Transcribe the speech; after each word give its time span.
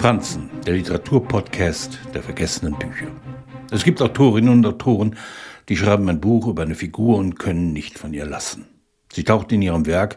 Franzen, 0.00 0.48
der 0.64 0.76
Literaturpodcast 0.76 1.98
der 2.14 2.22
vergessenen 2.22 2.72
Bücher. 2.78 3.08
Es 3.70 3.84
gibt 3.84 4.00
Autorinnen 4.00 4.48
und 4.48 4.64
Autoren, 4.64 5.14
die 5.68 5.76
schreiben 5.76 6.08
ein 6.08 6.22
Buch 6.22 6.46
über 6.46 6.62
eine 6.62 6.74
Figur 6.74 7.18
und 7.18 7.38
können 7.38 7.74
nicht 7.74 7.98
von 7.98 8.14
ihr 8.14 8.24
lassen. 8.24 8.64
Sie 9.12 9.24
taucht 9.24 9.52
in 9.52 9.60
ihrem 9.60 9.84
Werk 9.84 10.16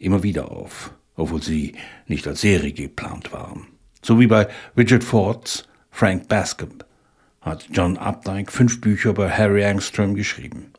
immer 0.00 0.24
wieder 0.24 0.50
auf, 0.50 0.92
obwohl 1.14 1.40
sie 1.40 1.76
nicht 2.08 2.26
als 2.26 2.40
Serie 2.40 2.72
geplant 2.72 3.32
waren. 3.32 3.68
So 4.02 4.18
wie 4.18 4.26
bei 4.26 4.48
Richard 4.76 5.04
Fords 5.04 5.68
Frank 5.92 6.26
Bascomb 6.26 6.84
hat 7.40 7.68
John 7.70 7.98
Updike 7.98 8.50
fünf 8.50 8.80
Bücher 8.80 9.10
über 9.10 9.30
Harry 9.30 9.64
Angstrom 9.64 10.16
geschrieben. 10.16 10.72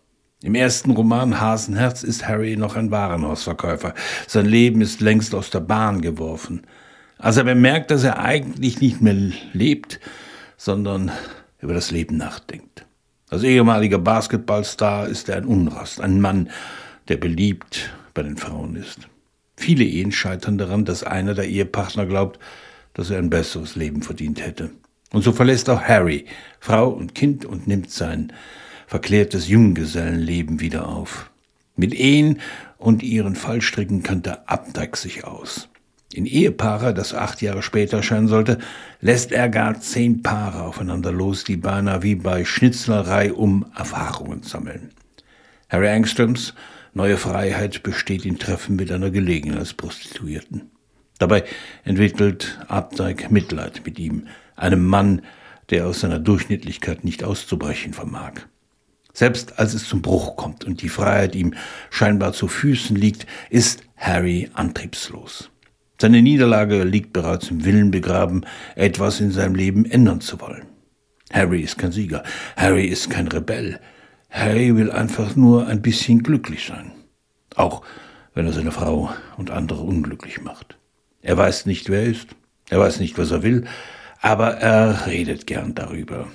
Im 0.44 0.56
ersten 0.56 0.92
Roman 0.92 1.40
Hasenherz 1.40 2.04
ist 2.04 2.28
Harry 2.28 2.58
noch 2.58 2.76
ein 2.76 2.92
Warenhausverkäufer. 2.92 3.94
Sein 4.28 4.46
Leben 4.46 4.82
ist 4.82 5.00
längst 5.00 5.34
aus 5.34 5.52
der 5.52 5.62
Bahn 5.62 6.02
geworfen. 6.02 6.64
Als 7.22 7.38
er 7.38 7.44
bemerkt, 7.44 7.92
dass 7.92 8.04
er 8.04 8.18
eigentlich 8.20 8.82
nicht 8.82 9.00
mehr 9.00 9.16
lebt, 9.54 10.00
sondern 10.58 11.12
über 11.62 11.74
das 11.74 11.92
Leben 11.92 12.18
nachdenkt. 12.18 12.84
Als 13.30 13.44
ehemaliger 13.44 14.00
Basketballstar 14.00 15.08
ist 15.08 15.30
er 15.30 15.38
ein 15.38 15.46
Unrast, 15.46 16.02
ein 16.02 16.20
Mann, 16.20 16.50
der 17.10 17.18
beliebt 17.18 17.92
bei 18.16 18.24
den 18.24 18.38
Frauen 18.38 18.76
ist. 18.76 19.08
Viele 19.56 19.84
Ehen 19.84 20.12
scheitern 20.12 20.58
daran, 20.58 20.84
dass 20.84 21.04
einer 21.04 21.36
der 21.36 21.48
Ehepartner 21.48 22.08
glaubt, 22.08 22.40
dass 22.96 23.12
er 23.12 23.20
ein 23.20 23.30
besseres 23.30 23.76
Leben 23.76 24.02
verdient 24.02 24.44
hätte. 24.44 24.72
Und 25.14 25.24
so 25.24 25.32
verlässt 25.32 25.70
auch 25.70 25.84
Harry 25.84 26.26
Frau 26.60 26.90
und 26.90 27.14
Kind 27.14 27.46
und 27.46 27.68
nimmt 27.68 27.92
sein 27.92 28.34
verklärtes 28.88 29.48
Junggesellenleben 29.48 30.60
wieder 30.60 30.88
auf. 30.88 31.30
Mit 31.76 31.94
Ehen 31.94 32.42
und 32.80 33.04
ihren 33.04 33.36
Fallstricken 33.36 34.02
kannte 34.02 34.50
Abdeck 34.50 34.98
sich 34.98 35.24
aus. 35.24 35.70
In 36.14 36.26
Ehepaare, 36.26 36.94
das 36.94 37.14
acht 37.14 37.42
Jahre 37.42 37.62
später 37.62 37.98
erscheinen 37.98 38.28
sollte, 38.28 38.58
lässt 39.00 39.32
er 39.32 39.50
gar 39.50 39.80
zehn 39.80 40.22
Paare 40.22 40.64
aufeinander 40.64 41.12
los, 41.12 41.44
die 41.44 41.58
beinahe 41.58 42.04
wie 42.04 42.16
bei 42.16 42.44
Schnitzlerei 42.44 43.34
um 43.34 43.66
Erfahrungen 43.76 44.44
sammeln. 44.44 44.92
Harry 45.70 45.88
Angstroms 45.90 46.54
neue 46.94 47.18
Freiheit 47.18 47.84
besteht 47.84 48.26
in 48.26 48.40
Treffen 48.40 48.76
mit 48.76 48.92
einer 48.92 49.10
Gelegenheitsprostituierten. 49.10 50.70
Dabei 51.18 51.44
entwickelt 51.84 52.60
Abdeig 52.68 53.32
Mitleid 53.32 53.86
mit 53.86 54.00
ihm, 54.00 54.28
einem 54.56 54.86
Mann, 54.86 55.22
der 55.70 55.88
aus 55.88 56.02
seiner 56.02 56.20
Durchschnittlichkeit 56.20 57.06
nicht 57.06 57.24
auszubrechen 57.24 57.94
vermag. 57.94 58.34
Selbst 59.14 59.60
als 59.60 59.74
es 59.74 59.88
zum 59.88 60.02
Bruch 60.02 60.36
kommt 60.36 60.66
und 60.66 60.82
die 60.82 60.90
Freiheit 60.90 61.36
ihm 61.36 61.54
scheinbar 61.90 62.34
zu 62.34 62.48
Füßen 62.48 62.96
liegt, 62.96 63.28
ist 63.50 63.84
Harry 63.98 64.50
antriebslos. 64.54 65.51
Seine 66.02 66.24
Niederlage 66.24 66.84
liegt 66.84 67.14
bereits 67.14 67.52
im 67.52 67.64
Willen 67.64 67.92
begraben, 67.92 68.44
etwas 68.76 69.20
in 69.20 69.30
seinem 69.30 69.54
Leben 69.54 69.86
ändern 69.86 70.20
zu 70.20 70.42
wollen. 70.42 70.66
Harry 71.32 71.62
ist 71.62 71.78
kein 71.78 71.92
Sieger. 71.92 72.24
Harry 72.58 72.88
ist 72.88 73.12
kein 73.12 73.28
Rebell. 73.28 73.80
Harry 74.32 74.76
will 74.76 74.90
einfach 74.90 75.36
nur 75.36 75.68
ein 75.68 75.84
bisschen 75.84 76.24
glücklich 76.24 76.66
sein. 76.66 76.92
Auch 77.56 77.84
wenn 78.34 78.48
er 78.48 78.52
seine 78.52 78.72
Frau 78.72 79.14
und 79.38 79.52
andere 79.52 79.84
unglücklich 79.84 80.42
macht. 80.42 80.80
Er 81.22 81.38
weiß 81.38 81.68
nicht, 81.68 81.88
wer 81.92 82.02
er 82.02 82.08
ist. 82.08 82.30
Er 82.72 82.80
weiß 82.80 83.00
nicht, 83.00 83.20
was 83.20 83.30
er 83.30 83.44
will. 83.44 83.66
Aber 84.22 84.56
er 84.56 85.06
redet 85.06 85.46
gern 85.46 85.76
darüber. 85.76 86.30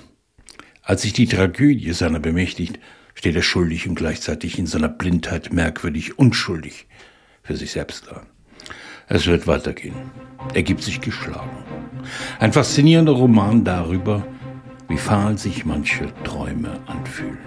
Als 0.81 1.01
sich 1.01 1.11
die 1.11 1.27
Tragödie 1.27 1.91
seiner 1.91 2.21
bemächtigt, 2.21 2.79
steht 3.15 3.35
er 3.35 3.41
schuldig 3.41 3.85
und 3.85 3.95
gleichzeitig 3.95 4.59
in 4.59 4.65
seiner 4.65 4.87
Blindheit 4.87 5.51
merkwürdig 5.51 6.17
unschuldig 6.17 6.87
für 7.43 7.57
sich 7.57 7.71
selbst 7.71 8.07
da. 8.07 8.25
Es 9.09 9.25
wird 9.25 9.47
weitergehen. 9.47 9.95
Er 10.53 10.63
gibt 10.63 10.83
sich 10.83 10.99
geschlagen. 10.99 11.63
Ein 12.39 12.51
faszinierender 12.51 13.13
Roman 13.13 13.63
darüber, 13.63 14.25
wie 14.89 14.97
fahl 14.97 15.37
sich 15.37 15.65
manche 15.65 16.13
Träume 16.25 16.79
anfühlen. 16.87 17.37